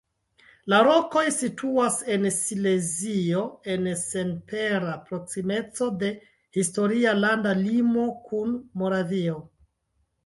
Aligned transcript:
La 0.73 0.77
rokoj 0.85 1.21
situas 1.35 1.97
en 2.15 2.25
Silezio 2.37 3.43
en 3.73 3.89
senpera 4.05 4.95
proksimeco 5.11 5.91
de 6.05 6.11
historia 6.61 7.17
landa 7.25 7.57
limo 7.65 8.11
kun 8.31 8.61
Moravio. 8.85 9.41